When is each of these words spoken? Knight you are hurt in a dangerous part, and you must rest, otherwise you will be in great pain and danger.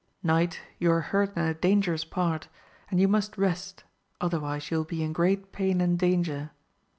Knight 0.23 0.61
you 0.79 0.91
are 0.91 0.99
hurt 1.01 1.37
in 1.37 1.43
a 1.43 1.53
dangerous 1.53 2.03
part, 2.03 2.47
and 2.89 2.99
you 2.99 3.07
must 3.07 3.37
rest, 3.37 3.83
otherwise 4.19 4.71
you 4.71 4.77
will 4.77 4.83
be 4.83 5.03
in 5.03 5.13
great 5.13 5.51
pain 5.51 5.79
and 5.79 5.99
danger. 5.99 6.49